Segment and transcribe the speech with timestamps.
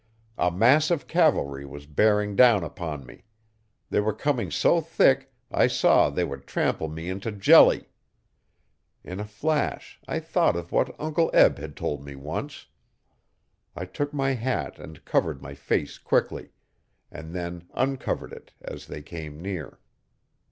[0.39, 3.23] A mass of cavalry was bearing down upon me.
[3.91, 7.87] They were coming so thick I saw they would trample me into jelly.
[9.03, 12.65] In a flash I thought of what Uncle Eb had told me once.
[13.75, 16.49] I took my hat and covered my face quickly,
[17.11, 19.77] and then uncovered it as they came near.